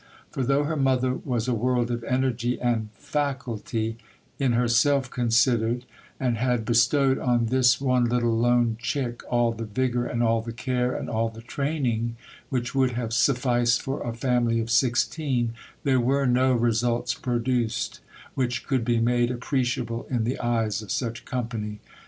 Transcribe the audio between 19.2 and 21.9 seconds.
appreciable in the eyes of such company.